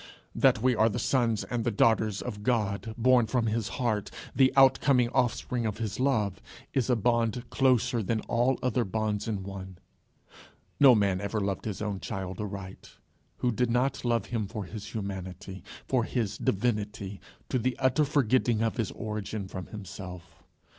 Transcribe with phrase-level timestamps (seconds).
[0.33, 4.51] That we are the sons and the daughters of God born from his heart, the
[4.55, 6.41] outcoming offspring of his love,
[6.73, 9.77] is a bond closer than all other bonds in one.
[10.79, 12.93] No man ever loved his own child aright
[13.45, 18.63] who did not love him for his humanity, for his divinity, to the utter forgetting
[18.63, 20.41] of his origin from himself.